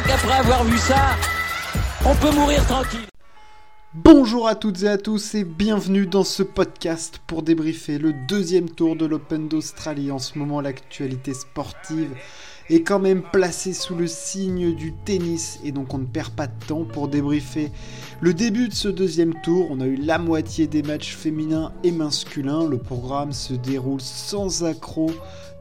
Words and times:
crois 0.00 0.16
qu'après 0.16 0.38
avoir 0.38 0.64
vu 0.64 0.78
ça, 0.78 1.16
on 2.04 2.14
peut 2.14 2.34
mourir 2.34 2.64
tranquille. 2.66 3.06
Bonjour 3.92 4.46
à 4.46 4.54
toutes 4.54 4.82
et 4.84 4.88
à 4.88 4.98
tous 4.98 5.34
et 5.34 5.44
bienvenue 5.44 6.06
dans 6.06 6.24
ce 6.24 6.42
podcast 6.42 7.20
pour 7.26 7.42
débriefer 7.42 7.98
le 7.98 8.12
deuxième 8.12 8.70
tour 8.70 8.94
de 8.96 9.04
l'Open 9.04 9.48
d'Australie. 9.48 10.10
En 10.10 10.18
ce 10.18 10.38
moment, 10.38 10.60
l'actualité 10.60 11.34
sportive 11.34 12.10
est 12.68 12.82
quand 12.82 13.00
même 13.00 13.22
placée 13.22 13.72
sous 13.72 13.96
le 13.96 14.06
signe 14.06 14.74
du 14.74 14.92
tennis 15.04 15.58
et 15.64 15.72
donc 15.72 15.92
on 15.92 15.98
ne 15.98 16.06
perd 16.06 16.30
pas 16.30 16.46
de 16.46 16.64
temps 16.68 16.84
pour 16.84 17.08
débriefer 17.08 17.72
le 18.20 18.32
début 18.32 18.68
de 18.68 18.74
ce 18.74 18.88
deuxième 18.88 19.34
tour. 19.42 19.66
On 19.70 19.80
a 19.80 19.86
eu 19.86 19.96
la 19.96 20.18
moitié 20.18 20.68
des 20.68 20.82
matchs 20.82 21.16
féminins 21.16 21.72
et 21.82 21.90
masculins. 21.90 22.66
Le 22.66 22.78
programme 22.78 23.32
se 23.32 23.54
déroule 23.54 24.00
sans 24.00 24.64
accroc 24.64 25.12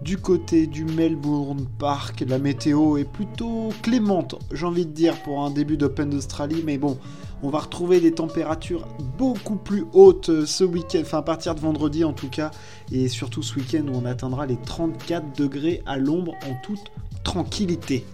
du 0.02 0.18
côté 0.18 0.68
du 0.68 0.86
Melbourne 0.86 1.68
Park. 1.78 2.24
La 2.28 2.40
météo 2.40 2.98
est 2.98 3.10
plutôt 3.10 3.70
clémente, 3.82 4.36
j'ai 4.52 4.66
envie 4.66 4.86
de 4.86 4.92
dire, 4.92 5.22
pour 5.24 5.44
un 5.44 5.52
début 5.52 5.78
d'Open 5.78 6.10
d'Australie, 6.10 6.64
mais 6.66 6.78
bon. 6.78 6.98
On 7.42 7.50
va 7.50 7.60
retrouver 7.60 8.02
des 8.02 8.12
températures 8.12 8.86
beaucoup 9.18 9.56
plus 9.56 9.86
hautes 9.94 10.46
ce 10.46 10.66
week-end, 10.66 11.00
enfin 11.02 11.20
à 11.20 11.22
partir 11.22 11.56
de 11.56 11.62
vendredi 11.62 12.04
en 12.04 12.12
tout 12.12 12.28
cas, 12.28 12.52
et 12.92 13.08
surtout 13.08 13.44
ce 13.44 13.56
week-end 13.56 13.86
où 13.88 13.96
on 13.96 14.04
atteindra 14.04 14.46
les 14.46 14.58
34 14.58 15.38
degrés 15.38 15.82
à 15.86 15.98
l'ombre 15.98 16.34
en 16.50 16.56
toute 16.62 16.92
tranquillité. 17.24 18.06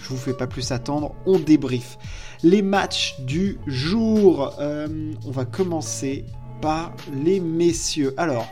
Je 0.00 0.08
vous 0.08 0.16
fais 0.16 0.32
pas 0.32 0.46
plus 0.46 0.72
attendre, 0.72 1.14
on 1.26 1.38
débrief. 1.38 1.98
Les 2.42 2.62
matchs 2.62 3.20
du 3.20 3.58
jour, 3.66 4.54
euh, 4.58 5.12
on 5.26 5.30
va 5.30 5.44
commencer 5.44 6.24
par 6.60 6.92
les 7.12 7.40
messieurs. 7.40 8.14
Alors, 8.16 8.46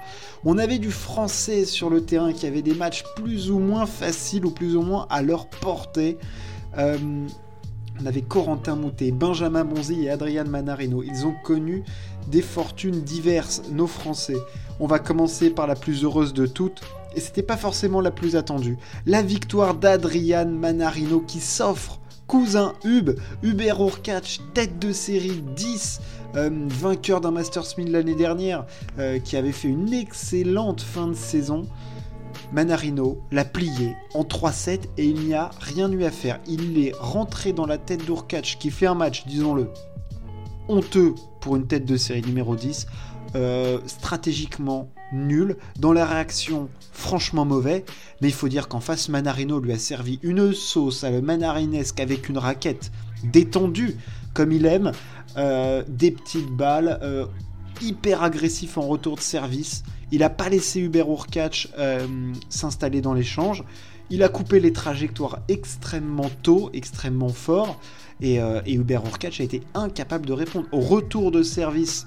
on 0.44 0.58
avait 0.58 0.78
du 0.78 0.90
français 0.90 1.64
sur 1.64 1.90
le 1.90 2.04
terrain 2.04 2.32
qui 2.32 2.46
avait 2.46 2.62
des 2.62 2.74
matchs 2.74 3.04
plus 3.16 3.50
ou 3.50 3.58
moins 3.58 3.86
faciles 3.86 4.46
ou 4.46 4.50
plus 4.50 4.76
ou 4.76 4.82
moins 4.82 5.06
à 5.10 5.22
leur 5.22 5.48
portée. 5.48 6.18
Euh, 6.78 7.26
on 8.00 8.06
avait 8.06 8.22
Corentin 8.22 8.76
Moutet, 8.76 9.10
Benjamin 9.10 9.64
Bonzi 9.64 10.04
et 10.04 10.10
Adrian 10.10 10.44
Manarino. 10.44 11.02
Ils 11.02 11.26
ont 11.26 11.34
connu 11.44 11.82
des 12.28 12.42
fortunes 12.42 13.02
diverses, 13.02 13.62
nos 13.70 13.86
Français. 13.86 14.36
On 14.80 14.86
va 14.86 14.98
commencer 14.98 15.50
par 15.50 15.66
la 15.66 15.74
plus 15.74 16.04
heureuse 16.04 16.34
de 16.34 16.46
toutes, 16.46 16.82
et 17.14 17.20
c'était 17.20 17.42
pas 17.42 17.56
forcément 17.56 18.00
la 18.00 18.10
plus 18.10 18.36
attendue. 18.36 18.76
La 19.06 19.22
victoire 19.22 19.74
d'Adrian 19.74 20.46
Manarino 20.46 21.20
qui 21.20 21.40
s'offre 21.40 21.98
cousin 22.26 22.74
Hub, 22.84 23.10
Hubert 23.42 23.80
Urkach, 23.80 24.40
tête 24.52 24.78
de 24.78 24.92
série 24.92 25.42
10, 25.56 26.00
euh, 26.00 26.15
vainqueur 26.36 27.20
d'un 27.20 27.30
Masters 27.30 27.76
1000 27.78 27.90
l'année 27.90 28.14
dernière, 28.14 28.66
euh, 28.98 29.18
qui 29.18 29.36
avait 29.36 29.52
fait 29.52 29.68
une 29.68 29.92
excellente 29.92 30.80
fin 30.80 31.08
de 31.08 31.14
saison. 31.14 31.66
Manarino 32.52 33.22
l'a 33.32 33.44
plié 33.44 33.96
en 34.14 34.22
3-7 34.22 34.80
et 34.98 35.06
il 35.06 35.20
n'y 35.20 35.34
a 35.34 35.50
rien 35.60 35.90
eu 35.90 36.04
à 36.04 36.10
faire. 36.10 36.38
Il 36.46 36.78
est 36.78 36.94
rentré 36.98 37.52
dans 37.52 37.66
la 37.66 37.78
tête 37.78 38.04
d'Urkach 38.04 38.58
qui 38.58 38.70
fait 38.70 38.86
un 38.86 38.94
match, 38.94 39.26
disons-le, 39.26 39.70
honteux 40.68 41.14
pour 41.40 41.56
une 41.56 41.66
tête 41.66 41.84
de 41.84 41.96
série 41.96 42.22
numéro 42.22 42.54
10, 42.54 42.86
euh, 43.34 43.78
stratégiquement 43.86 44.90
nul, 45.12 45.56
dans 45.78 45.92
la 45.92 46.04
réaction 46.04 46.68
franchement 46.92 47.44
mauvais, 47.44 47.84
mais 48.20 48.28
il 48.28 48.34
faut 48.34 48.48
dire 48.48 48.68
qu'en 48.68 48.80
face 48.80 49.08
Manarino 49.08 49.60
lui 49.60 49.72
a 49.72 49.78
servi 49.78 50.18
une 50.22 50.52
sauce 50.52 51.04
à 51.04 51.10
le 51.10 51.20
manarinesque 51.20 52.00
avec 52.00 52.28
une 52.28 52.38
raquette 52.38 52.90
détendue 53.22 53.96
comme 54.36 54.52
il 54.52 54.66
aime, 54.66 54.88
euh, 54.88 54.92
des 55.36 56.10
petites 56.10 56.50
balles, 56.50 56.98
euh, 57.02 57.26
hyper 57.82 58.22
agressif 58.22 58.78
en 58.78 58.82
retour 58.82 59.16
de 59.16 59.20
service, 59.20 59.82
il 60.12 60.20
n'a 60.20 60.30
pas 60.30 60.48
laissé 60.48 60.80
Hubert 60.80 61.08
Urkach 61.08 61.68
euh, 61.78 62.06
s'installer 62.48 63.00
dans 63.00 63.14
l'échange. 63.14 63.64
Il 64.08 64.22
a 64.22 64.28
coupé 64.28 64.60
les 64.60 64.72
trajectoires 64.72 65.40
extrêmement 65.48 66.30
tôt, 66.42 66.70
extrêmement 66.72 67.28
fort. 67.28 67.80
Et, 68.20 68.40
euh, 68.40 68.60
Hubert 68.66 69.02
a 69.04 69.42
été 69.42 69.62
incapable 69.74 70.26
de 70.26 70.32
répondre. 70.32 70.66
Au 70.70 70.80
retour 70.80 71.32
de 71.32 71.42
service, 71.42 72.06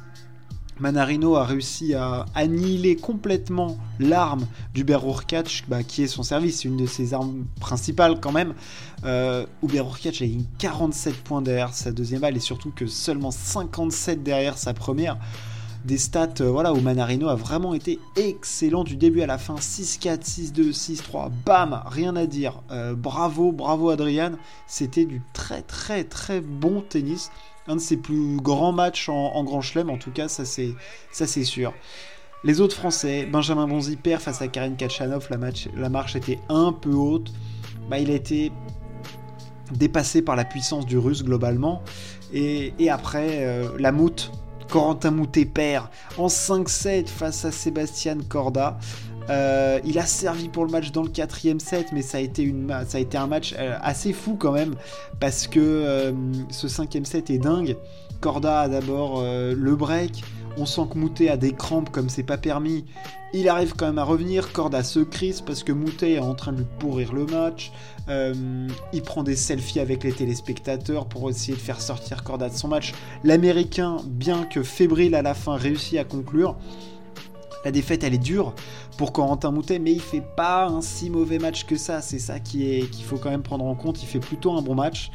Manarino 0.80 1.36
a 1.36 1.44
réussi 1.44 1.94
à 1.94 2.26
annihiler 2.36 2.96
complètement 2.96 3.78
l'arme 4.00 4.48
d'Hubert 4.74 5.06
Urkach, 5.06 5.64
bah, 5.68 5.84
qui 5.84 6.04
est 6.04 6.08
son 6.08 6.24
service, 6.24 6.64
une 6.64 6.78
de 6.78 6.86
ses 6.86 7.14
armes 7.14 7.46
principales 7.60 8.20
quand 8.20 8.32
même. 8.32 8.54
Euh, 9.04 9.46
a 9.64 10.26
eu 10.26 10.42
47 10.58 11.16
points 11.24 11.42
derrière 11.42 11.74
sa 11.74 11.92
deuxième 11.92 12.22
balle 12.22 12.38
et 12.38 12.42
surtout 12.42 12.72
que 12.76 12.88
seulement 12.88 13.32
57 13.32 14.24
derrière 14.24 14.58
sa 14.58 14.74
première 14.74 15.18
des 15.86 15.98
stats 15.98 16.42
euh, 16.42 16.50
voilà, 16.50 16.74
où 16.74 16.82
Manarino 16.82 17.30
a 17.30 17.36
vraiment 17.36 17.74
été 17.74 18.00
excellent 18.16 18.84
du 18.84 18.96
début 18.96 19.22
à 19.22 19.28
la 19.28 19.38
fin. 19.38 19.56
6-4, 19.56 20.52
6-2, 20.54 20.74
6-3, 20.74 21.32
bam, 21.46 21.82
rien 21.86 22.16
à 22.16 22.26
dire. 22.26 22.62
Euh, 22.72 22.96
bravo, 22.96 23.52
bravo 23.52 23.90
Adrian. 23.90 24.34
C'était 24.68 25.06
du 25.06 25.22
très 25.34 25.62
très 25.62 26.04
très 26.04 26.42
bon 26.42 26.82
tennis. 26.82 27.32
Un 27.70 27.76
de 27.76 27.82
ses 27.82 27.98
plus 27.98 28.38
grands 28.38 28.74
matchs 28.74 29.08
en, 29.08 29.44
Grand 29.46 29.62
Chelem, 29.62 29.90
en 29.90 29.98
tout 29.98 30.12
cas, 30.12 30.28
ça 30.28 30.44
c'est, 30.44 31.44
sûr. 31.44 31.74
Les 32.44 32.60
autres 32.60 32.76
Français, 32.76 33.26
Benjamin 33.26 33.68
Bonzi 33.68 33.96
perd 33.96 34.22
face 34.22 34.42
à 34.42 34.48
Karine 34.48 34.76
Kachanov, 34.76 35.30
la 35.30 35.90
marche 35.90 36.16
était 36.16 36.40
un 36.50 36.74
peu 36.74 36.92
haute. 36.92 37.32
Bah, 37.90 38.00
il 38.00 38.10
a 38.12 38.16
été 38.16 38.52
dépassé 39.72 40.22
par 40.22 40.36
la 40.36 40.46
puissance 40.46 40.86
du 40.86 40.98
russe 40.98 41.24
globalement. 41.24 41.84
Et, 42.34 42.74
après, 42.90 43.46
euh, 43.46 43.70
la 43.80 43.92
moute 43.92 44.32
Corentin 44.70 45.12
Moutet 45.12 45.46
perd 45.46 45.88
en 46.18 46.28
5-7 46.28 47.08
face 47.08 47.46
à 47.46 47.52
Sébastien 47.52 48.18
Corda. 48.28 48.78
Euh, 49.30 49.80
il 49.86 50.00
a 50.00 50.06
servi 50.06 50.50
pour 50.50 50.66
le 50.66 50.72
match 50.72 50.92
dans 50.92 51.04
le 51.04 51.10
quatrième 51.10 51.60
set, 51.60 51.88
mais 51.94 52.02
ça 52.02 52.18
a 52.18 52.22
été, 52.22 52.54
un 53.16 53.28
match 53.28 53.56
euh, 53.58 53.78
assez 53.82 54.14
fou 54.14 54.36
quand 54.40 54.52
même, 54.52 54.76
parce 55.20 55.48
que 55.48 55.60
euh, 55.60 56.12
ce 56.50 56.68
cinquième 56.68 57.06
set 57.06 57.30
est 57.30 57.38
dingue. 57.38 57.78
Corda 58.22 58.62
a 58.62 58.68
d'abord 58.68 59.24
le 59.24 59.76
break, 59.78 60.26
on 60.58 60.66
sent 60.66 60.82
que 60.92 60.98
Moutet 60.98 61.30
a 61.30 61.38
des 61.38 61.54
crampes 61.54 61.90
comme 61.90 62.10
c'est 62.10 62.24
pas 62.24 62.38
permis. 62.38 62.84
Il 63.32 63.48
arrive 63.48 63.76
quand 63.78 63.86
même 63.86 63.98
à 63.98 64.04
revenir, 64.04 64.52
Corda 64.52 64.84
se 64.84 65.00
crise 65.00 65.40
parce 65.40 65.64
que 65.64 65.72
Moutet 65.72 66.14
est 66.14 66.20
en 66.20 66.36
train 66.36 66.52
de 66.52 66.58
lui 66.58 66.68
pourrir 66.80 67.14
le 67.14 67.26
match. 67.26 67.72
Il 68.10 69.02
prend 69.04 69.24
des 69.24 69.38
selfies 69.38 69.80
avec 69.80 70.04
les 70.04 70.12
téléspectateurs 70.12 71.06
pour 71.06 71.30
essayer 71.30 71.54
de 71.54 71.62
faire 71.62 71.80
sortir 71.80 72.26
Corda 72.26 72.50
de 72.50 72.56
son 72.56 72.68
match. 72.68 72.94
L'Américain, 73.24 74.00
bien 74.06 74.44
que 74.44 74.64
fébrile 74.64 75.16
à 75.16 75.22
la 75.22 75.34
fin, 75.34 75.56
réussit 75.56 75.98
à 75.98 76.04
conclure. 76.04 76.58
La 77.66 77.72
défaite, 77.72 78.04
elle 78.04 78.14
est 78.14 78.18
dure 78.18 78.54
pour 78.98 79.12
Corentin 79.12 79.52
Moutet, 79.52 79.80
mais 79.80 79.92
il 79.92 80.02
fait 80.02 80.24
pas 80.36 80.68
un 80.68 80.82
si 80.82 81.10
mauvais 81.10 81.40
match 81.40 81.66
que 81.66 81.76
ça. 81.76 82.02
C'est 82.02 82.20
ça 82.20 82.40
qui 82.40 82.72
est 82.72 82.90
qu'il 82.90 83.04
faut 83.04 83.18
quand 83.18 83.30
même 83.30 83.44
prendre 83.44 83.66
en 83.66 83.76
compte. 83.76 84.02
Il 84.02 84.06
fait 84.06 84.20
plutôt 84.20 84.54
un 84.54 84.62
bon 84.62 84.76
match. 84.76 85.12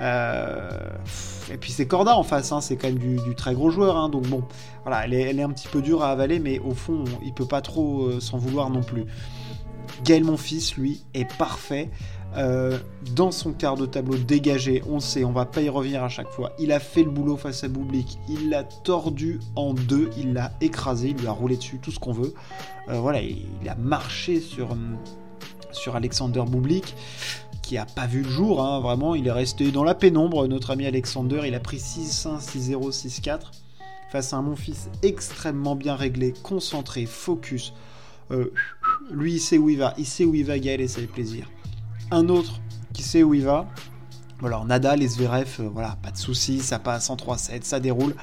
Euh, 0.00 0.68
et 1.50 1.56
puis 1.56 1.72
c'est 1.72 1.86
Corda 1.86 2.16
en 2.16 2.22
face, 2.22 2.52
hein. 2.52 2.60
c'est 2.60 2.76
quand 2.76 2.88
même 2.88 2.98
du, 2.98 3.34
très 3.34 3.54
gros 3.54 3.70
joueur. 3.70 3.96
Hein. 3.96 4.08
donc 4.08 4.26
bon, 4.28 4.42
voilà, 4.82 5.04
elle 5.06 5.14
est, 5.14 5.42
un 5.42 5.50
petit 5.50 5.68
peu 5.68 5.80
dure 5.80 6.02
à 6.02 6.10
avaler, 6.10 6.38
mais 6.38 6.58
au 6.58 6.72
fond, 6.72 7.04
il 7.24 7.32
peut 7.32 7.46
pas 7.46 7.62
trop 7.62 8.04
euh, 8.04 8.20
s'en 8.20 8.36
vouloir 8.36 8.68
non 8.68 8.82
plus. 8.82 9.06
Gaël 10.04 10.24
Monfils, 10.24 10.74
lui, 10.76 11.02
est 11.14 11.30
parfait. 11.36 11.90
Euh, 12.36 12.78
dans 13.14 13.30
son 13.30 13.52
quart 13.52 13.76
de 13.76 13.86
tableau 13.86 14.18
dégagé, 14.18 14.82
on 14.88 15.00
sait, 15.00 15.24
on 15.24 15.32
va 15.32 15.46
pas 15.46 15.62
y 15.62 15.68
revenir 15.70 16.04
à 16.04 16.08
chaque 16.08 16.28
fois. 16.28 16.52
Il 16.58 16.70
a 16.70 16.80
fait 16.80 17.02
le 17.02 17.10
boulot 17.10 17.36
face 17.36 17.64
à 17.64 17.68
Bublik, 17.68 18.18
il 18.28 18.50
l'a 18.50 18.64
tordu 18.64 19.40
en 19.54 19.72
deux, 19.72 20.10
il 20.18 20.34
l'a 20.34 20.52
écrasé, 20.60 21.10
il 21.10 21.16
lui 21.16 21.26
a 21.28 21.32
roulé 21.32 21.56
dessus, 21.56 21.78
tout 21.78 21.90
ce 21.90 21.98
qu'on 21.98 22.12
veut. 22.12 22.34
Euh, 22.90 23.00
voilà, 23.00 23.22
il, 23.22 23.46
a 23.68 23.74
marché 23.76 24.40
sur, 24.40 24.72
euh, 24.72 25.94
Alexander 25.94 26.42
Bublik, 26.46 26.94
qui 27.62 27.78
a 27.78 27.86
pas 27.86 28.06
vu 28.06 28.22
le 28.22 28.28
jour, 28.28 28.62
hein, 28.62 28.80
vraiment, 28.80 29.14
il 29.14 29.26
est 29.26 29.32
resté 29.32 29.70
dans 29.70 29.84
la 29.84 29.94
pénombre. 29.94 30.46
Notre 30.46 30.72
ami 30.72 30.84
Alexander, 30.84 31.42
il 31.46 31.54
a 31.54 31.60
pris 31.60 31.78
6-1, 31.78 32.38
6-0, 32.38 32.90
6-4 32.90 33.40
face 34.10 34.32
à 34.32 34.36
un 34.36 34.42
mon 34.42 34.56
fils 34.56 34.88
extrêmement 35.02 35.74
bien 35.74 35.96
réglé, 35.96 36.34
concentré, 36.42 37.06
focus. 37.06 37.72
Lui, 39.10 39.34
il 39.34 39.40
sait 39.40 39.58
où 39.58 39.68
il 39.68 39.78
va, 39.78 39.94
il 39.98 40.06
sait 40.06 40.24
où 40.24 40.34
il 40.34 40.44
va, 40.44 40.58
Gaël, 40.58 40.80
et 40.80 40.88
ça 40.88 41.00
fait 41.00 41.06
plaisir 41.06 41.48
un 42.10 42.28
autre 42.28 42.60
qui 42.92 43.02
sait 43.02 43.22
où 43.22 43.34
il 43.34 43.44
va. 43.44 43.68
Alors 44.42 44.66
Nadal 44.66 45.02
et 45.02 45.08
Zverev, 45.08 45.48
euh, 45.60 45.68
voilà, 45.72 45.96
pas 46.02 46.10
de 46.10 46.16
soucis, 46.18 46.60
ça 46.60 46.78
passe 46.78 47.08
en 47.08 47.16
3-7, 47.16 47.62
ça 47.62 47.80
déroule. 47.80 48.14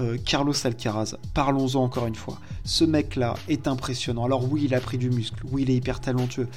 Euh, 0.00 0.16
Carlos 0.24 0.54
Alcaraz, 0.64 1.16
parlons-en 1.34 1.82
encore 1.82 2.06
une 2.06 2.14
fois. 2.14 2.38
Ce 2.64 2.84
mec-là 2.84 3.34
est 3.48 3.66
impressionnant. 3.66 4.24
Alors 4.24 4.50
oui, 4.50 4.62
il 4.66 4.74
a 4.74 4.80
pris 4.80 4.98
du 4.98 5.10
muscle, 5.10 5.42
oui, 5.50 5.62
il 5.62 5.70
est 5.70 5.76
hyper 5.76 6.00
talentueux. 6.00 6.48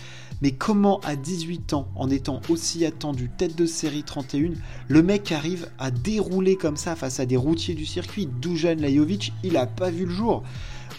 Mais 0.42 0.52
comment 0.52 1.00
à 1.02 1.16
18 1.16 1.74
ans, 1.74 1.88
en 1.96 2.10
étant 2.10 2.42
aussi 2.50 2.86
attendu, 2.86 3.30
tête 3.36 3.56
de 3.56 3.66
série 3.66 4.04
31, 4.04 4.52
le 4.88 5.04
mec 5.04 5.32
arrive 5.32 5.70
à 5.80 5.90
dérouler 5.90 6.58
comme 6.58 6.78
ça 6.78 6.96
face 6.96 7.20
à 7.20 7.26
des 7.26 7.38
routiers 7.38 7.76
du 7.76 7.86
circuit? 7.86 8.28
Dujan 8.28 8.76
Lajovic, 8.78 9.34
il 9.44 9.56
a 9.56 9.68
pas 9.68 9.90
vu 9.90 10.06
le 10.06 10.12
jour. 10.12 10.44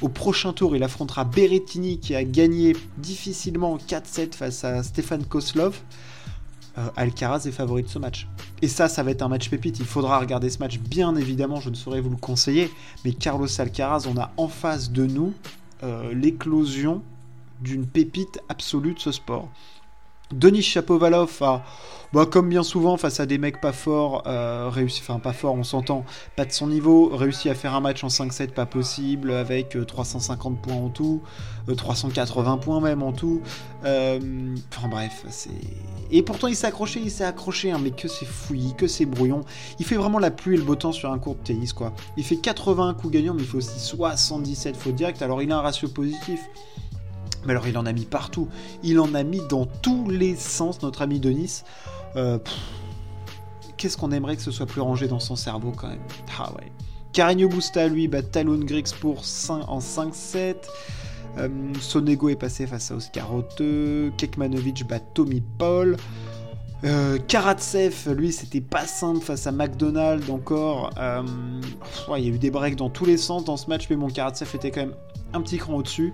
Au 0.02 0.08
prochain 0.08 0.52
tour, 0.52 0.74
il 0.74 0.82
affrontera 0.82 1.24
Berrettini 1.24 2.00
qui 2.00 2.16
a 2.16 2.24
gagné 2.24 2.76
difficilement 2.98 3.76
4-7 3.76 4.34
face 4.34 4.64
à 4.64 4.82
Stéphane 4.82 5.24
Koslov. 5.24 5.78
Euh, 6.76 6.88
Alcaraz 6.96 7.46
est 7.46 7.52
favori 7.52 7.84
de 7.84 7.88
ce 7.88 8.00
match. 8.00 8.26
Et 8.62 8.68
ça, 8.68 8.88
ça 8.88 9.04
va 9.04 9.12
être 9.12 9.22
un 9.22 9.28
match 9.28 9.48
pépite. 9.48 9.78
Il 9.78 9.84
faudra 9.84 10.18
regarder 10.18 10.50
ce 10.50 10.58
match, 10.58 10.78
bien 10.78 11.14
évidemment, 11.14 11.60
je 11.60 11.70
ne 11.70 11.76
saurais 11.76 12.00
vous 12.00 12.10
le 12.10 12.16
conseiller. 12.16 12.68
Mais 13.04 13.12
Carlos 13.12 13.46
Alcaraz, 13.60 14.08
on 14.12 14.18
a 14.18 14.32
en 14.38 14.48
face 14.48 14.90
de 14.90 15.06
nous 15.06 15.34
euh, 15.84 16.12
l'éclosion 16.12 17.02
d'une 17.60 17.86
pépite 17.86 18.40
absolue 18.48 18.94
de 18.94 18.98
ce 18.98 19.12
sport. 19.12 19.50
Denis 20.32 20.62
Chapovalov 20.62 21.42
a 21.42 21.62
bah, 22.12 22.26
comme 22.26 22.50
bien 22.50 22.62
souvent, 22.62 22.98
face 22.98 23.20
à 23.20 23.26
des 23.26 23.38
mecs 23.38 23.58
pas 23.58 23.72
forts, 23.72 24.24
euh, 24.26 24.68
réussi, 24.70 25.00
enfin 25.02 25.18
pas 25.18 25.32
forts, 25.32 25.54
on 25.54 25.64
s'entend, 25.64 26.04
pas 26.36 26.44
de 26.44 26.52
son 26.52 26.66
niveau, 26.66 27.08
réussi 27.08 27.48
à 27.48 27.54
faire 27.54 27.74
un 27.74 27.80
match 27.80 28.04
en 28.04 28.08
5-7 28.08 28.48
pas 28.48 28.66
possible, 28.66 29.32
avec 29.32 29.78
350 29.86 30.52
euh, 30.52 30.56
points 30.60 30.74
en 30.76 30.90
tout, 30.90 31.22
380 31.74 32.52
euh, 32.52 32.56
points 32.58 32.80
même 32.82 33.02
en 33.02 33.12
tout. 33.12 33.40
enfin 33.80 34.88
bref, 34.90 35.24
c'est. 35.30 35.50
Et 36.10 36.22
pourtant 36.22 36.48
il 36.48 36.56
s'est 36.56 36.66
accroché, 36.66 37.00
il 37.02 37.10
s'est 37.10 37.24
accroché, 37.24 37.72
hein, 37.72 37.80
mais 37.82 37.92
que 37.92 38.08
c'est 38.08 38.26
fouillis, 38.26 38.74
que 38.76 38.86
c'est 38.86 39.06
brouillon. 39.06 39.40
Il 39.78 39.86
fait 39.86 39.96
vraiment 39.96 40.18
la 40.18 40.30
pluie 40.30 40.56
et 40.56 40.58
le 40.58 40.64
beau 40.64 40.76
temps 40.76 40.92
sur 40.92 41.10
un 41.10 41.18
court 41.18 41.36
de 41.36 41.40
tennis, 41.42 41.72
quoi. 41.72 41.94
Il 42.18 42.24
fait 42.24 42.36
81 42.36 42.92
coups 42.92 43.14
gagnants, 43.14 43.32
mais 43.32 43.40
il 43.40 43.48
fait 43.48 43.56
aussi 43.56 43.80
77 43.80 44.76
fautes 44.76 44.94
directes, 44.94 45.22
alors 45.22 45.40
il 45.40 45.50
a 45.50 45.56
un 45.56 45.62
ratio 45.62 45.88
positif. 45.88 46.40
Mais 47.44 47.52
alors 47.52 47.66
il 47.66 47.76
en 47.78 47.86
a 47.86 47.92
mis 47.92 48.04
partout. 48.04 48.48
Il 48.82 49.00
en 49.00 49.14
a 49.14 49.22
mis 49.22 49.40
dans 49.48 49.66
tous 49.66 50.08
les 50.08 50.36
sens, 50.36 50.82
notre 50.82 51.02
ami 51.02 51.20
Denis. 51.20 51.62
Euh, 52.16 52.38
qu'est-ce 53.76 53.96
qu'on 53.96 54.12
aimerait 54.12 54.36
que 54.36 54.42
ce 54.42 54.50
soit 54.50 54.66
plus 54.66 54.80
rangé 54.80 55.08
dans 55.08 55.20
son 55.20 55.36
cerveau 55.36 55.72
quand 55.76 55.88
même? 55.88 56.02
Ah 56.38 56.52
ouais. 56.54 57.46
Busta, 57.46 57.88
lui, 57.88 58.08
bat 58.08 58.22
Talon 58.22 58.58
Griggs 58.58 58.94
pour 59.00 59.24
5, 59.24 59.68
en 59.68 59.80
5-7. 59.80 60.56
Euh, 61.38 61.48
Sonego 61.80 62.28
est 62.28 62.36
passé 62.36 62.66
face 62.66 62.90
à 62.90 62.96
Oscar 62.96 63.34
Ote. 63.34 63.62
Kekmanovic 64.16 64.86
bat 64.86 65.00
Tommy 65.00 65.42
Paul. 65.58 65.96
Euh, 66.84 67.18
Karatsev, 67.28 68.12
lui, 68.16 68.32
c'était 68.32 68.60
pas 68.60 68.86
simple 68.86 69.20
face 69.20 69.46
à 69.46 69.52
McDonald 69.52 70.28
encore. 70.30 70.90
Il 72.16 72.24
y 72.24 72.26
a 72.26 72.34
eu 72.34 72.38
des 72.38 72.50
breaks 72.50 72.76
dans 72.76 72.90
tous 72.90 73.04
les 73.04 73.16
sens 73.16 73.44
dans 73.44 73.56
ce 73.56 73.68
match, 73.68 73.86
mais 73.88 73.96
mon 73.96 74.08
Karatsev 74.08 74.50
était 74.54 74.70
quand 74.70 74.80
même 74.80 74.94
un 75.32 75.40
petit 75.42 75.58
cran 75.58 75.74
au-dessus. 75.74 76.12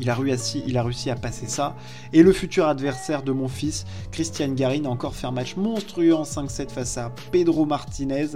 Il 0.00 0.10
a, 0.10 0.14
réussi, 0.14 1.10
à 1.10 1.16
passer 1.16 1.46
ça. 1.46 1.76
Et 2.12 2.22
le 2.22 2.32
futur 2.32 2.66
adversaire 2.66 3.22
de 3.22 3.32
mon 3.32 3.48
fils, 3.48 3.84
Christian 4.12 4.48
Garin, 4.48 4.84
a 4.84 4.88
encore 4.88 5.14
fait 5.14 5.26
un 5.26 5.30
match 5.30 5.56
monstrueux 5.56 6.14
en 6.14 6.22
5-7 6.22 6.70
face 6.70 6.98
à 6.98 7.12
Pedro 7.32 7.66
Martinez. 7.66 8.28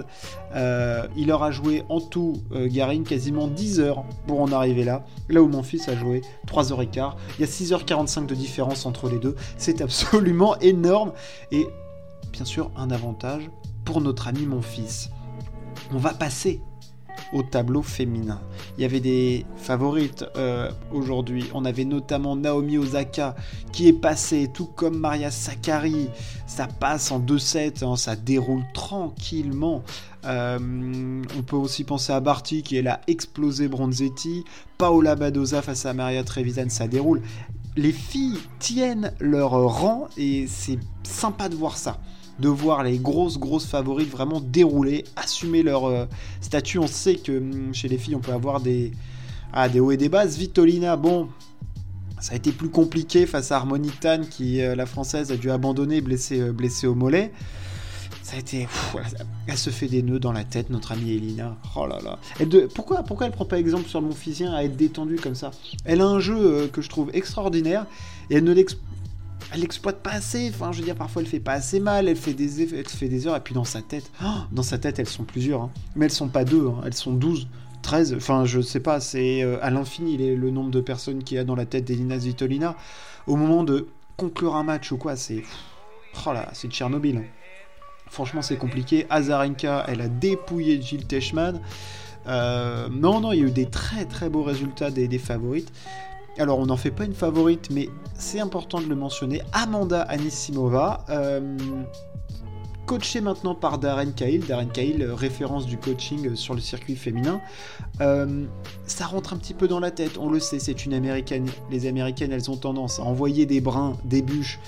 Euh, 0.55 1.07
il 1.15 1.27
leur 1.27 1.43
a 1.43 1.51
joué 1.51 1.83
en 1.89 2.01
tout, 2.01 2.41
euh, 2.51 2.67
Garin, 2.69 3.03
quasiment 3.03 3.47
10 3.47 3.79
heures 3.79 4.03
pour 4.27 4.41
en 4.41 4.51
arriver 4.51 4.83
là. 4.83 5.05
Là 5.29 5.41
où 5.41 5.47
mon 5.47 5.63
fils 5.63 5.87
a 5.87 5.95
joué 5.95 6.21
3h15. 6.47 7.13
Il 7.37 7.41
y 7.41 7.43
a 7.43 7.47
6h45 7.47 8.25
de 8.25 8.35
différence 8.35 8.85
entre 8.85 9.09
les 9.09 9.19
deux. 9.19 9.35
C'est 9.57 9.81
absolument 9.81 10.57
énorme. 10.59 11.11
Et 11.51 11.67
bien 12.31 12.45
sûr, 12.45 12.71
un 12.75 12.91
avantage 12.91 13.49
pour 13.85 14.01
notre 14.01 14.27
ami 14.27 14.45
mon 14.45 14.61
fils. 14.61 15.09
On 15.93 15.97
va 15.97 16.13
passer 16.13 16.61
au 17.33 17.43
tableau 17.43 17.81
féminin. 17.81 18.39
Il 18.77 18.81
y 18.81 18.85
avait 18.85 18.99
des 18.99 19.45
favorites 19.57 20.25
euh, 20.35 20.71
aujourd'hui. 20.91 21.45
On 21.53 21.65
avait 21.65 21.85
notamment 21.85 22.35
Naomi 22.35 22.77
Osaka 22.77 23.35
qui 23.71 23.87
est 23.87 23.93
passée, 23.93 24.49
tout 24.53 24.65
comme 24.65 24.97
Maria 24.97 25.31
Sakkari. 25.31 26.09
Ça 26.47 26.67
passe 26.67 27.11
en 27.11 27.19
2-7, 27.19 27.85
hein, 27.85 27.95
ça 27.95 28.15
déroule 28.15 28.63
tranquillement. 28.73 29.83
Euh, 30.25 30.59
on 31.37 31.41
peut 31.41 31.55
aussi 31.55 31.83
penser 31.83 32.13
à 32.13 32.19
Barty 32.19 32.61
qui 32.63 32.77
est 32.77 32.81
là 32.81 33.01
explosé 33.07 33.67
Bronzetti. 33.67 34.43
Paola 34.77 35.15
Badoza 35.15 35.61
face 35.61 35.85
à 35.85 35.93
Maria 35.93 36.23
Trevisan, 36.23 36.69
ça 36.69 36.87
déroule. 36.87 37.21
Les 37.77 37.93
filles 37.93 38.39
tiennent 38.59 39.13
leur 39.19 39.51
rang 39.51 40.07
et 40.17 40.45
c'est 40.47 40.79
sympa 41.03 41.47
de 41.47 41.55
voir 41.55 41.77
ça 41.77 41.99
de 42.39 42.49
voir 42.49 42.83
les 42.83 42.97
grosses, 42.97 43.37
grosses 43.37 43.65
favorites 43.65 44.09
vraiment 44.09 44.41
dérouler, 44.41 45.03
assumer 45.15 45.63
leur 45.63 45.85
euh, 45.85 46.05
statut. 46.41 46.79
On 46.79 46.87
sait 46.87 47.15
que 47.15 47.37
hum, 47.37 47.73
chez 47.73 47.87
les 47.87 47.97
filles, 47.97 48.15
on 48.15 48.19
peut 48.19 48.33
avoir 48.33 48.61
des, 48.61 48.91
ah, 49.53 49.69
des 49.69 49.79
hauts 49.79 49.91
et 49.91 49.97
des 49.97 50.09
bas. 50.09 50.25
Vitolina, 50.25 50.95
bon, 50.95 51.29
ça 52.19 52.33
a 52.33 52.35
été 52.35 52.51
plus 52.51 52.69
compliqué 52.69 53.25
face 53.25 53.51
à 53.51 53.57
Harmonitane 53.57 54.27
qui, 54.27 54.61
euh, 54.61 54.75
la 54.75 54.85
française, 54.85 55.31
a 55.31 55.37
dû 55.37 55.51
abandonner, 55.51 56.01
blessée, 56.01 56.39
euh, 56.39 56.51
blessée 56.51 56.87
au 56.87 56.95
mollet. 56.95 57.31
Ça 58.23 58.37
a 58.37 58.39
été. 58.39 58.67
elle 59.47 59.57
se 59.57 59.69
fait 59.71 59.87
des 59.87 60.03
nœuds 60.03 60.19
dans 60.19 60.31
la 60.31 60.43
tête, 60.43 60.69
notre 60.69 60.93
amie 60.93 61.11
Elina. 61.11 61.57
Oh 61.75 61.85
là 61.85 61.99
là. 62.03 62.17
Elle 62.39 62.49
de, 62.49 62.61
pourquoi, 62.73 63.03
pourquoi 63.03 63.27
elle 63.27 63.33
prend 63.33 63.45
pas 63.45 63.59
exemple 63.59 63.89
sur 63.89 64.01
mon 64.01 64.13
physien 64.13 64.53
à 64.53 64.63
être 64.63 64.77
détendue 64.77 65.17
comme 65.17 65.35
ça? 65.35 65.51
Elle 65.83 66.01
a 66.01 66.05
un 66.05 66.19
jeu 66.19 66.69
que 66.71 66.81
je 66.81 66.89
trouve 66.89 67.09
extraordinaire 67.13 67.85
et 68.29 68.35
elle 68.35 68.43
ne 68.43 68.53
l'explique 68.53 68.85
elle 69.51 69.61
l'exploite 69.61 70.01
pas 70.01 70.11
assez. 70.11 70.49
Enfin, 70.49 70.71
je 70.71 70.79
veux 70.79 70.85
dire, 70.85 70.95
parfois 70.95 71.21
elle 71.21 71.27
fait 71.27 71.39
pas 71.39 71.53
assez 71.53 71.79
mal, 71.79 72.07
elle 72.07 72.15
fait 72.15 72.33
des, 72.33 72.73
elle 72.73 72.87
fait 72.87 73.09
des 73.09 73.27
heures, 73.27 73.35
et 73.35 73.41
puis 73.41 73.53
dans 73.53 73.63
sa 73.63 73.81
tête, 73.81 74.09
oh, 74.23 74.27
dans 74.51 74.63
sa 74.63 74.77
tête, 74.77 74.99
elles 74.99 75.09
sont 75.09 75.23
plusieurs. 75.23 75.63
Hein. 75.63 75.71
Mais 75.95 76.05
elles 76.05 76.11
sont 76.11 76.29
pas 76.29 76.45
deux, 76.45 76.67
hein. 76.67 76.81
elles 76.85 76.93
sont 76.93 77.13
douze, 77.13 77.47
treize. 77.81 78.13
Enfin, 78.15 78.45
je 78.45 78.61
sais 78.61 78.79
pas, 78.79 78.99
c'est 78.99 79.43
euh, 79.43 79.57
à 79.61 79.69
l'infini 79.69 80.17
le 80.17 80.51
nombre 80.51 80.71
de 80.71 80.81
personnes 80.81 81.23
qu'il 81.23 81.37
y 81.37 81.39
a 81.39 81.43
dans 81.43 81.55
la 81.55 81.65
tête 81.65 81.85
d'Elina 81.85 82.19
Zvitolina. 82.19 82.75
Au 83.27 83.35
moment 83.35 83.63
de 83.63 83.87
conclure 84.17 84.55
un 84.55 84.63
match 84.63 84.91
ou 84.91 84.97
quoi, 84.97 85.15
c'est. 85.15 85.43
Oh 86.25 86.33
là, 86.33 86.49
c'est 86.53 86.69
Tchernobyl. 86.69 87.17
Hein. 87.17 87.23
Franchement, 88.09 88.41
c'est 88.41 88.57
compliqué. 88.57 89.05
Azarenka, 89.09 89.85
elle 89.87 90.01
a 90.01 90.09
dépouillé 90.09 90.81
Jill 90.81 91.07
Teichmann. 91.07 91.61
Euh, 92.27 92.89
non, 92.89 93.21
non, 93.21 93.31
il 93.31 93.39
y 93.39 93.43
a 93.43 93.47
eu 93.47 93.51
des 93.51 93.67
très 93.67 94.05
très 94.05 94.29
beaux 94.29 94.43
résultats 94.43 94.91
des 94.91 95.17
favorites. 95.17 95.71
Alors 96.37 96.59
on 96.59 96.65
n'en 96.65 96.77
fait 96.77 96.91
pas 96.91 97.05
une 97.05 97.13
favorite, 97.13 97.69
mais 97.71 97.89
c'est 98.15 98.39
important 98.39 98.79
de 98.79 98.85
le 98.85 98.95
mentionner. 98.95 99.41
Amanda 99.51 100.01
Anisimova, 100.03 101.05
euh, 101.09 101.57
coachée 102.85 103.21
maintenant 103.21 103.53
par 103.53 103.79
Darren 103.79 104.11
Cahill. 104.11 104.45
Darren 104.45 104.67
Cahill, 104.67 105.01
euh, 105.01 105.13
référence 105.13 105.65
du 105.65 105.77
coaching 105.77 106.29
euh, 106.29 106.35
sur 106.35 106.53
le 106.53 106.61
circuit 106.61 106.95
féminin. 106.95 107.41
ça 108.85 109.05
rentre 109.05 109.33
un 109.33 109.37
petit 109.37 109.53
peu 109.53 109.67
dans 109.67 109.79
la 109.79 109.91
tête, 109.91 110.17
on 110.17 110.29
le 110.29 110.39
sait, 110.39 110.59
c'est 110.59 110.85
une 110.85 110.93
américaine. 110.93 111.47
Les 111.69 111.85
américaines, 111.85 112.31
elles 112.31 112.49
ont 112.49 112.57
tendance 112.57 112.99
à 112.99 113.03
envoyer 113.03 113.45
des 113.45 113.61
brins, 113.61 113.97
des 114.05 114.21
bûches, 114.21 114.59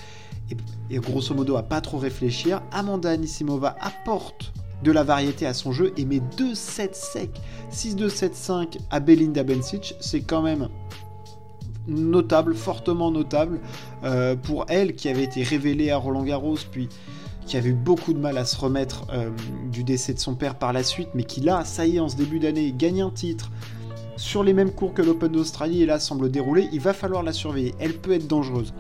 et, 0.90 1.00
grosso 1.00 1.34
modo 1.34 1.56
à 1.56 1.64
pas 1.64 1.82
trop 1.82 1.98
réfléchir. 1.98 2.62
Amanda 2.72 3.10
Anisimova 3.10 3.76
apporte 3.80 4.54
de 4.84 4.92
la 4.92 5.04
variété 5.04 5.46
à 5.46 5.54
son 5.54 5.72
jeu 5.72 5.94
et 5.96 6.04
met 6.04 6.22
2-7 6.38 6.94
secs, 6.94 7.42
6-2-7-5 7.72 8.78
à 8.92 9.00
Belinda 9.00 9.44
Bencic. 9.44 9.96
C'est 10.02 10.22
quand 10.22 10.42
même 10.42 10.68
notable, 11.88 12.56
fortement 12.56 13.12
notable, 13.12 13.60
euh, 14.04 14.36
pour 14.36 14.66
elle 14.70 14.96
qui 14.96 15.10
avait 15.10 15.24
été 15.24 15.44
révélée 15.44 15.92
à 15.92 15.98
Roland 15.98 16.24
Garros, 16.24 16.58
puis 16.72 16.90
qui 17.46 17.58
avait 17.58 17.70
eu 17.70 17.74
beaucoup 17.74 18.14
de 18.14 18.20
mal 18.20 18.38
à 18.38 18.46
se 18.46 18.58
remettre 18.58 19.06
euh, 19.12 19.30
du 19.72 19.84
décès 19.84 20.14
de 20.14 20.20
son 20.20 20.36
père 20.36 20.56
par 20.56 20.74
la 20.74 20.84
suite, 20.84 21.10
mais 21.14 21.24
qui 21.24 21.42
là, 21.42 21.66
ça 21.66 21.86
y 21.86 21.98
est, 21.98 22.00
en 22.00 22.10
ce 22.10 22.16
début 22.16 22.40
d'année, 22.40 22.74
gagne 22.76 23.02
un 23.02 23.10
titre 23.10 23.52
sur 24.16 24.44
les 24.44 24.54
mêmes 24.54 24.72
cours 24.72 24.94
que 24.94 25.02
l'Open 25.02 25.32
d'Australie 25.32 25.82
et 25.82 25.86
là 25.86 26.00
semble 26.00 26.32
dérouler, 26.32 26.70
il 26.72 26.80
va 26.80 26.94
falloir 26.94 27.24
la 27.24 27.34
surveiller. 27.34 27.76
Elle 27.80 27.94
peut 27.94 28.14
être 28.14 28.28
dangereuse. 28.28 28.74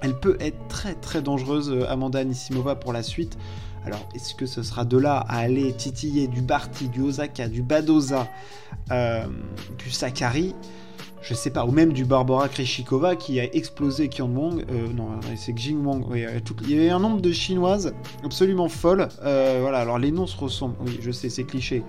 Elle 0.00 0.18
peut 0.18 0.36
être 0.40 0.58
très 0.68 0.94
très 0.94 1.22
dangereuse, 1.22 1.70
euh, 1.70 1.88
Amanda 1.88 2.18
Anisimova, 2.18 2.74
pour 2.74 2.92
la 2.92 3.02
suite. 3.02 3.38
Alors, 3.84 4.08
est-ce 4.16 4.34
que 4.34 4.46
ce 4.46 4.64
sera 4.64 4.84
de 4.84 4.98
là 4.98 5.18
à 5.28 5.36
aller 5.36 5.72
titiller 5.72 6.26
du 6.26 6.42
Barty, 6.42 6.88
du 6.88 7.02
Osaka, 7.02 7.46
du 7.46 7.62
Badoza, 7.62 8.26
du 8.90 9.90
Sakari 9.90 10.56
je 11.26 11.34
sais 11.34 11.50
pas, 11.50 11.66
ou 11.66 11.72
même 11.72 11.92
du 11.92 12.04
Barbara 12.04 12.48
Kreshikova 12.48 13.16
qui 13.16 13.40
a 13.40 13.44
explosé 13.54 14.08
Qian 14.08 14.28
Wong, 14.28 14.64
euh, 14.70 14.92
non, 14.92 15.08
c'est 15.34 15.52
Xing 15.52 15.84
Wang, 15.84 16.04
il 16.14 16.70
y 16.70 16.74
avait 16.74 16.90
un 16.90 17.00
nombre 17.00 17.20
de 17.20 17.32
chinoises 17.32 17.92
absolument 18.24 18.68
folles, 18.68 19.08
euh, 19.24 19.58
voilà, 19.60 19.80
alors 19.80 19.98
les 19.98 20.12
noms 20.12 20.26
se 20.26 20.36
ressemblent, 20.36 20.76
oui, 20.86 20.98
je 21.02 21.10
sais, 21.10 21.28
c'est 21.28 21.44
cliché, 21.44 21.82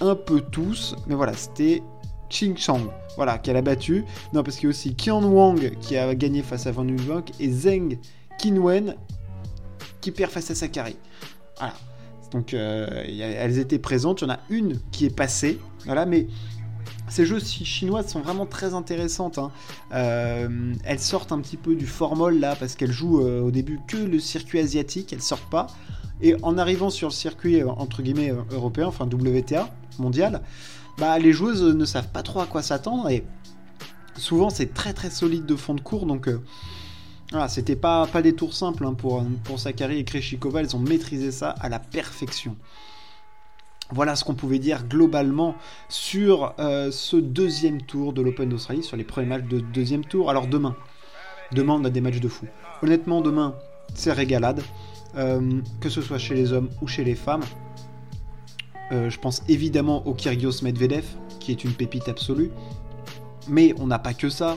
un 0.00 0.16
peu 0.16 0.40
tous, 0.40 0.96
mais 1.06 1.14
voilà, 1.14 1.34
c'était 1.34 1.82
Ching 2.30 2.56
Chang, 2.56 2.80
voilà, 3.14 3.38
qu'elle 3.38 3.56
a 3.56 3.62
battu, 3.62 4.04
non, 4.32 4.42
parce 4.42 4.56
qu'il 4.56 4.64
y 4.64 4.66
a 4.66 4.70
aussi 4.70 4.96
Qian 4.96 5.22
Wang 5.22 5.70
qui 5.80 5.96
a 5.96 6.12
gagné 6.16 6.42
face 6.42 6.66
à 6.66 6.72
Van 6.72 6.86
Uyvank, 6.86 7.30
et 7.38 7.48
Zheng 7.48 7.96
Qinwen 8.40 8.96
qui 10.00 10.10
perd 10.10 10.32
face 10.32 10.50
à 10.50 10.56
Sakari, 10.56 10.96
voilà. 11.58 11.74
Donc, 12.32 12.54
euh, 12.54 12.86
elles 13.08 13.58
étaient 13.58 13.80
présentes. 13.80 14.20
Il 14.20 14.24
y 14.24 14.26
en 14.28 14.34
a 14.34 14.38
une 14.50 14.78
qui 14.92 15.04
est 15.04 15.14
passée. 15.14 15.58
Voilà, 15.84 16.06
mais 16.06 16.28
ces 17.10 17.26
jeux 17.26 17.40
chinoises 17.40 18.08
sont 18.08 18.20
vraiment 18.20 18.46
très 18.46 18.74
intéressantes. 18.74 19.38
Hein. 19.38 19.50
Euh, 19.92 20.74
elles 20.84 21.00
sortent 21.00 21.32
un 21.32 21.40
petit 21.40 21.56
peu 21.56 21.74
du 21.74 21.86
formol 21.86 22.38
là 22.38 22.56
parce 22.56 22.76
qu'elles 22.76 22.92
jouent 22.92 23.20
euh, 23.20 23.42
au 23.42 23.50
début 23.50 23.80
que 23.86 23.96
le 23.96 24.18
circuit 24.20 24.60
asiatique, 24.60 25.12
elles 25.12 25.22
sortent 25.22 25.50
pas. 25.50 25.66
Et 26.22 26.36
en 26.42 26.56
arrivant 26.56 26.90
sur 26.90 27.08
le 27.08 27.12
circuit 27.12 27.60
euh, 27.60 27.68
entre 27.68 28.02
guillemets 28.02 28.32
européen, 28.50 28.86
enfin 28.86 29.06
WTA 29.06 29.70
mondial, 29.98 30.42
bah 30.98 31.18
les 31.18 31.32
joueuses 31.32 31.62
ne 31.62 31.84
savent 31.84 32.10
pas 32.10 32.22
trop 32.22 32.40
à 32.40 32.46
quoi 32.46 32.62
s'attendre 32.62 33.08
et 33.08 33.24
souvent 34.16 34.50
c'est 34.50 34.74
très 34.74 34.92
très 34.92 35.10
solide 35.10 35.46
de 35.46 35.56
fond 35.56 35.74
de 35.74 35.80
cours 35.80 36.04
donc 36.04 36.28
voilà, 37.30 37.48
c'était 37.48 37.76
pas, 37.76 38.06
pas 38.06 38.22
des 38.22 38.34
tours 38.34 38.54
simples 38.54 38.84
hein, 38.84 38.94
pour, 38.94 39.24
pour 39.44 39.60
Sakari 39.60 39.98
et 39.98 40.04
Kreshikova, 40.04 40.60
elles 40.60 40.74
ont 40.74 40.80
maîtrisé 40.80 41.30
ça 41.30 41.50
à 41.50 41.68
la 41.68 41.78
perfection. 41.78 42.56
Voilà 43.92 44.14
ce 44.16 44.24
qu'on 44.24 44.34
pouvait 44.34 44.58
dire 44.58 44.86
globalement 44.86 45.56
sur 45.88 46.54
euh, 46.58 46.90
ce 46.90 47.16
deuxième 47.16 47.82
tour 47.82 48.12
de 48.12 48.22
l'Open 48.22 48.48
d'Australie, 48.48 48.82
sur 48.82 48.96
les 48.96 49.04
premiers 49.04 49.26
matchs 49.26 49.48
de 49.48 49.60
deuxième 49.60 50.04
tour. 50.04 50.30
Alors 50.30 50.46
demain, 50.46 50.76
demain 51.52 51.78
on 51.80 51.84
a 51.84 51.90
des 51.90 52.00
matchs 52.00 52.20
de 52.20 52.28
fou. 52.28 52.46
Honnêtement, 52.82 53.20
demain, 53.20 53.54
c'est 53.94 54.12
régalade, 54.12 54.62
euh, 55.16 55.60
que 55.80 55.88
ce 55.88 56.00
soit 56.00 56.18
chez 56.18 56.34
les 56.34 56.52
hommes 56.52 56.70
ou 56.80 56.86
chez 56.86 57.04
les 57.04 57.14
femmes. 57.16 57.42
Euh, 58.92 59.10
je 59.10 59.18
pense 59.18 59.42
évidemment 59.48 60.06
au 60.06 60.14
Kyrgios 60.14 60.62
Medvedev, 60.62 61.04
qui 61.38 61.52
est 61.52 61.64
une 61.64 61.72
pépite 61.72 62.08
absolue. 62.08 62.50
Mais 63.48 63.74
on 63.78 63.86
n'a 63.86 63.98
pas 63.98 64.14
que 64.14 64.28
ça. 64.28 64.56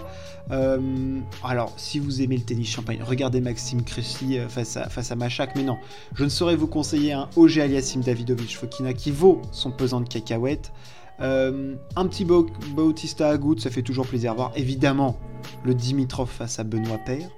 Euh, 0.51 1.19
alors, 1.43 1.73
si 1.77 1.99
vous 1.99 2.21
aimez 2.21 2.37
le 2.37 2.43
tennis 2.43 2.67
champagne, 2.67 3.01
regardez 3.01 3.39
Maxime 3.39 3.83
Cressy 3.83 4.37
euh, 4.37 4.49
face 4.49 4.75
à, 4.77 4.89
face 4.89 5.11
à 5.11 5.15
Machak. 5.15 5.55
Mais 5.55 5.63
non, 5.63 5.77
je 6.15 6.23
ne 6.23 6.29
saurais 6.29 6.55
vous 6.55 6.67
conseiller 6.67 7.13
un 7.13 7.29
OG 7.35 7.59
Aliasim 7.59 8.01
Davidovic 8.01 8.57
Fokina 8.57 8.93
qui 8.93 9.11
vaut 9.11 9.41
son 9.51 9.71
pesant 9.71 10.01
de 10.01 10.07
cacahuètes. 10.07 10.71
Euh, 11.21 11.75
un 11.95 12.07
petit 12.07 12.25
Bautista 12.25 13.29
à 13.29 13.37
goutte, 13.37 13.61
ça 13.61 13.69
fait 13.69 13.83
toujours 13.83 14.07
plaisir 14.07 14.31
à 14.31 14.35
voir. 14.35 14.51
Évidemment, 14.55 15.17
le 15.63 15.73
Dimitrov 15.73 16.29
face 16.29 16.59
à 16.59 16.63
Benoît 16.63 16.97
Paire. 16.97 17.29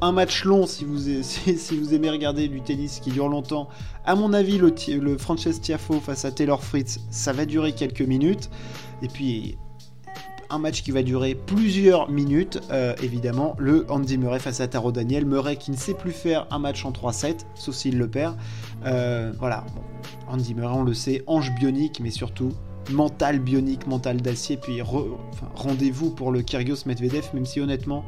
Un 0.00 0.12
match 0.12 0.44
long 0.44 0.66
si 0.66 0.84
vous, 0.84 0.98
si, 1.22 1.78
vous 1.78 1.94
aimez 1.94 2.10
regarder 2.10 2.48
du 2.48 2.60
tennis 2.60 3.00
qui 3.00 3.10
dure 3.10 3.28
longtemps. 3.28 3.68
À 4.04 4.14
mon 4.16 4.32
avis, 4.34 4.58
le, 4.58 4.74
le 4.98 5.16
Frances 5.16 5.60
Tiafo 5.60 6.00
face 6.00 6.24
à 6.24 6.32
Taylor 6.32 6.62
Fritz, 6.62 7.00
ça 7.10 7.32
va 7.32 7.46
durer 7.46 7.72
quelques 7.72 8.02
minutes. 8.02 8.50
Et 9.00 9.08
puis, 9.08 9.56
un 10.54 10.58
match 10.58 10.82
qui 10.82 10.92
va 10.92 11.02
durer 11.02 11.34
plusieurs 11.34 12.08
minutes, 12.08 12.60
euh, 12.70 12.94
évidemment, 13.02 13.56
le 13.58 13.84
Andy 13.90 14.16
Murray 14.18 14.38
face 14.38 14.60
à 14.60 14.68
Taro 14.68 14.92
Daniel. 14.92 15.26
Murray 15.26 15.56
qui 15.56 15.70
ne 15.72 15.76
sait 15.76 15.94
plus 15.94 16.12
faire 16.12 16.46
un 16.50 16.58
match 16.58 16.84
en 16.84 16.92
3-7, 16.92 17.40
sauf 17.56 17.74
s'il 17.74 17.98
le 17.98 18.08
perd. 18.08 18.36
Euh, 18.86 19.32
voilà, 19.38 19.64
Andy 20.28 20.54
Murray, 20.54 20.74
on 20.74 20.84
le 20.84 20.94
sait, 20.94 21.22
ange 21.26 21.52
bionique, 21.54 22.00
mais 22.00 22.10
surtout 22.10 22.52
mental 22.90 23.40
bionique, 23.40 23.86
mental 23.86 24.20
d'acier. 24.20 24.56
Puis 24.56 24.80
rendez-vous 25.54 26.10
pour 26.10 26.30
le 26.30 26.42
Kyrgios 26.42 26.86
Medvedev, 26.86 27.28
même 27.34 27.46
si 27.46 27.60
honnêtement, 27.60 28.04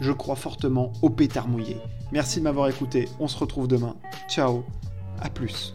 je 0.00 0.12
crois 0.12 0.36
fortement 0.36 0.92
au 1.02 1.10
pétard 1.10 1.48
mouillé. 1.48 1.76
Merci 2.10 2.38
de 2.38 2.44
m'avoir 2.44 2.68
écouté, 2.68 3.08
on 3.20 3.28
se 3.28 3.38
retrouve 3.38 3.68
demain. 3.68 3.96
Ciao, 4.28 4.64
à 5.20 5.28
plus. 5.28 5.74